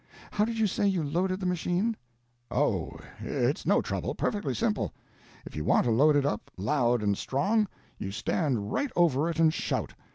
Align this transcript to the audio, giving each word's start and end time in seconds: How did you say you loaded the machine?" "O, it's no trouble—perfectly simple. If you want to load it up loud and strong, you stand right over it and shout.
How 0.31 0.45
did 0.45 0.57
you 0.57 0.65
say 0.65 0.87
you 0.87 1.03
loaded 1.03 1.39
the 1.39 1.45
machine?" 1.45 1.95
"O, 2.49 2.97
it's 3.19 3.67
no 3.67 3.83
trouble—perfectly 3.83 4.55
simple. 4.55 4.95
If 5.45 5.55
you 5.55 5.63
want 5.63 5.83
to 5.85 5.91
load 5.91 6.15
it 6.15 6.25
up 6.25 6.49
loud 6.57 7.03
and 7.03 7.15
strong, 7.15 7.67
you 7.99 8.09
stand 8.09 8.71
right 8.73 8.89
over 8.95 9.29
it 9.29 9.37
and 9.39 9.53
shout. 9.53 9.93